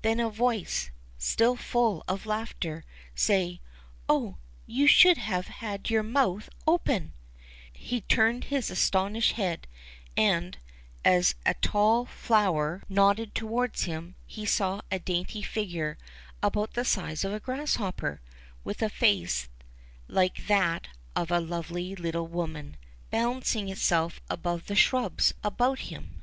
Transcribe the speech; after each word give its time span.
Then 0.00 0.20
a 0.20 0.30
voice, 0.30 0.90
still 1.18 1.54
full 1.54 2.02
of 2.08 2.24
laughter, 2.24 2.82
said, 3.14 3.58
Oh! 4.08 4.38
you 4.64 4.86
should 4.86 5.18
have 5.18 5.48
had 5.48 5.90
your 5.90 6.02
mouth 6.02 6.48
open!" 6.66 7.12
He 7.74 8.00
turned 8.00 8.44
his 8.44 8.70
astonished 8.70 9.32
head, 9.32 9.66
and, 10.16 10.56
as 11.04 11.34
a 11.44 11.52
tall 11.52 12.06
flower 12.06 12.84
37 12.88 13.16
38 13.28 13.34
THE 13.34 13.38
CHILDREN'S 13.38 13.52
WONDER 13.52 13.68
BOOK. 13.68 13.68
nodded 13.68 13.78
towards 13.78 13.82
him, 13.84 14.14
he 14.24 14.46
saw 14.46 14.80
a 14.90 14.98
dainty 14.98 15.42
figure 15.42 15.98
about 16.42 16.72
the 16.72 16.84
size 16.86 17.22
of 17.22 17.34
a 17.34 17.40
grasshopper, 17.40 18.22
with 18.64 18.80
a 18.80 18.88
face 18.88 19.50
like 20.08 20.46
that 20.46 20.88
of 21.14 21.30
a 21.30 21.38
lovely 21.38 21.94
little 21.94 22.26
woman, 22.28 22.78
balancing 23.10 23.68
itself 23.68 24.22
above 24.30 24.68
the 24.68 24.74
shrubs 24.74 25.34
about 25.44 25.80
him. 25.80 26.22